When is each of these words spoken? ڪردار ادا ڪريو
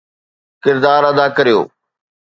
ڪردار 0.63 1.03
ادا 1.09 1.25
ڪريو 1.37 1.59